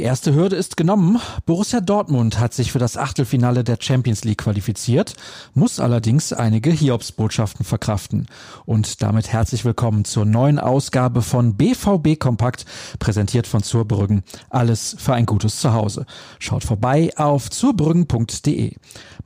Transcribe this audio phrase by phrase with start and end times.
[0.00, 1.20] erste Hürde ist genommen.
[1.46, 5.14] Borussia Dortmund hat sich für das Achtelfinale der Champions League qualifiziert,
[5.54, 8.26] muss allerdings einige Hiobsbotschaften verkraften.
[8.66, 12.64] Und damit herzlich willkommen zur neuen Ausgabe von BVB Kompakt,
[12.98, 14.22] präsentiert von Zurbrüggen.
[14.50, 16.06] Alles für ein gutes Zuhause.
[16.38, 18.74] Schaut vorbei auf zurbrüggen.de.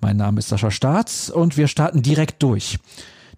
[0.01, 2.79] Mein Name ist Sascha Staats und wir starten direkt durch.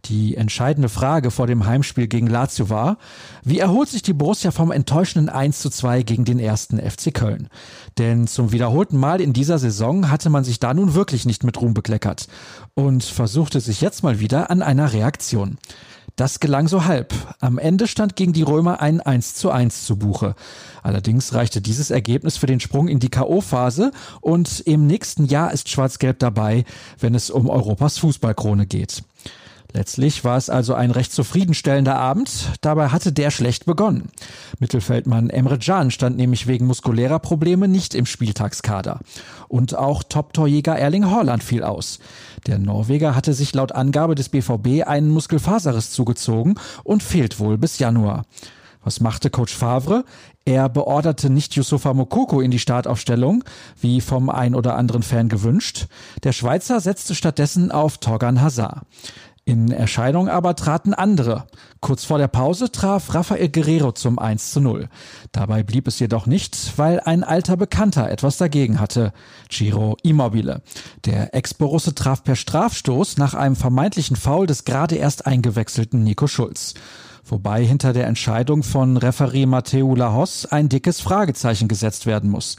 [0.07, 2.99] Die entscheidende Frage vor dem Heimspiel gegen Lazio war,
[3.45, 7.49] wie erholt sich die Borussia vom enttäuschenden 1 zu 2 gegen den ersten FC Köln?
[7.99, 11.61] Denn zum wiederholten Mal in dieser Saison hatte man sich da nun wirklich nicht mit
[11.61, 12.29] Ruhm bekleckert
[12.75, 15.59] und versuchte sich jetzt mal wieder an einer Reaktion.
[16.17, 17.15] Das gelang so halb.
[17.41, 20.35] Am Ende stand gegen die Römer ein 1 zu 1 zu Buche.
[20.83, 25.71] Allerdings reichte dieses Ergebnis für den Sprung in die K.O.-Phase und im nächsten Jahr ist
[25.71, 26.65] Schwarz-Gelb dabei,
[26.99, 29.03] wenn es um Europas Fußballkrone geht.
[29.73, 32.51] Letztlich war es also ein recht zufriedenstellender Abend.
[32.61, 34.11] Dabei hatte der schlecht begonnen.
[34.59, 39.01] Mittelfeldmann Emre Can stand nämlich wegen muskulärer Probleme nicht im Spieltagskader.
[39.49, 42.01] Und auch Top-Torjäger Erling Haaland fiel aus.
[42.47, 47.79] Der Norweger hatte sich laut Angabe des BVB einen Muskelfaserriss zugezogen und fehlt wohl bis
[47.79, 48.25] Januar.
[48.83, 50.05] Was machte Coach Favre?
[50.47, 53.45] Er beorderte nicht Yusufa Mokoko in die Startaufstellung,
[53.79, 55.87] wie vom ein oder anderen Fan gewünscht.
[56.25, 58.87] Der Schweizer setzte stattdessen auf Torgan Hazard.
[59.51, 61.49] In Erscheinung aber traten andere.
[61.81, 64.89] Kurz vor der Pause traf Rafael Guerrero zum 1 zu 0.
[65.33, 69.13] Dabei blieb es jedoch nicht, weil ein alter Bekannter etwas dagegen hatte.
[69.49, 70.63] Giro Immobile.
[71.05, 76.75] Der Ex-Borusse traf per Strafstoß nach einem vermeintlichen Foul des gerade erst eingewechselten Nico Schulz.
[77.25, 82.57] Wobei hinter der Entscheidung von Referee Matteo Lahos ein dickes Fragezeichen gesetzt werden muss.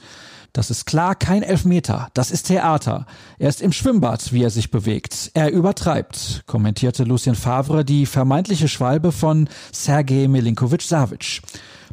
[0.54, 2.10] Das ist klar kein Elfmeter.
[2.14, 3.06] Das ist Theater.
[3.40, 5.32] Er ist im Schwimmbad, wie er sich bewegt.
[5.34, 11.42] Er übertreibt, kommentierte Lucien Favre die vermeintliche Schwalbe von Sergej Milinkovic-Savic.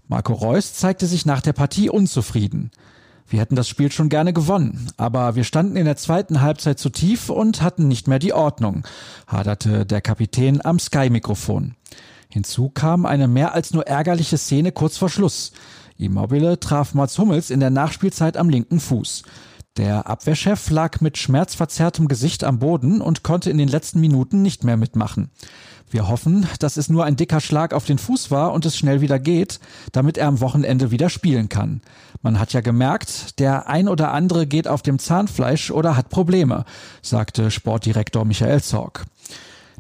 [0.09, 2.72] Marco Reus zeigte sich nach der Partie unzufrieden.
[3.28, 6.88] Wir hätten das Spiel schon gerne gewonnen, aber wir standen in der zweiten Halbzeit zu
[6.88, 8.84] tief und hatten nicht mehr die Ordnung,
[9.27, 11.75] haderte der Kapitän am Sky-Mikrofon.
[12.31, 15.53] Hinzu kam eine mehr als nur ärgerliche Szene kurz vor Schluss.
[15.98, 19.25] Immobile traf Mats Hummels in der Nachspielzeit am linken Fuß.
[19.76, 24.62] Der Abwehrchef lag mit schmerzverzerrtem Gesicht am Boden und konnte in den letzten Minuten nicht
[24.62, 25.31] mehr mitmachen.
[25.91, 29.00] Wir hoffen, dass es nur ein dicker Schlag auf den Fuß war und es schnell
[29.00, 29.59] wieder geht,
[29.91, 31.81] damit er am Wochenende wieder spielen kann.
[32.22, 36.65] Man hat ja gemerkt, der ein oder andere geht auf dem Zahnfleisch oder hat Probleme,
[37.03, 39.06] sagte Sportdirektor Michael Zorg.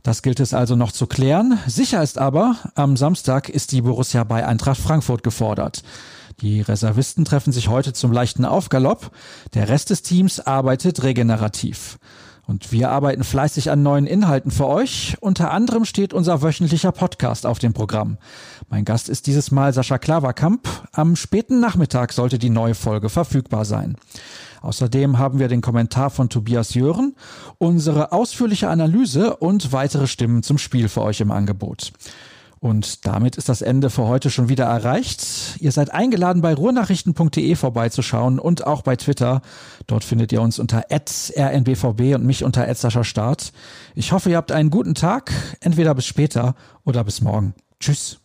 [0.08, 1.58] Das gilt es also noch zu klären.
[1.66, 5.82] Sicher ist aber, am Samstag ist die Borussia bei Eintracht Frankfurt gefordert.
[6.40, 9.10] Die Reservisten treffen sich heute zum leichten Aufgalopp.
[9.52, 11.98] Der Rest des Teams arbeitet regenerativ.
[12.46, 15.18] Und wir arbeiten fleißig an neuen Inhalten für euch.
[15.20, 18.16] Unter anderem steht unser wöchentlicher Podcast auf dem Programm.
[18.70, 20.66] Mein Gast ist dieses Mal Sascha Klaverkamp.
[20.92, 23.98] Am späten Nachmittag sollte die neue Folge verfügbar sein.
[24.62, 27.14] Außerdem haben wir den Kommentar von Tobias Jören,
[27.58, 31.92] unsere ausführliche Analyse und weitere Stimmen zum Spiel für euch im Angebot.
[32.60, 35.56] Und damit ist das Ende für heute schon wieder erreicht.
[35.60, 39.42] Ihr seid eingeladen, bei ruhrnachrichten.de vorbeizuschauen und auch bei Twitter.
[39.86, 42.68] Dort findet ihr uns unter rnbvb und mich unter
[43.04, 43.52] Start.
[43.94, 45.32] Ich hoffe, ihr habt einen guten Tag.
[45.60, 46.54] Entweder bis später
[46.84, 47.54] oder bis morgen.
[47.78, 48.18] Tschüss.